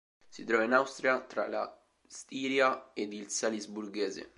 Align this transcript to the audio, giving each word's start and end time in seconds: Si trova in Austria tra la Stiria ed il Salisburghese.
Si 0.27 0.45
trova 0.45 0.63
in 0.63 0.73
Austria 0.73 1.21
tra 1.21 1.47
la 1.47 1.79
Stiria 2.07 2.91
ed 2.95 3.13
il 3.13 3.29
Salisburghese. 3.29 4.29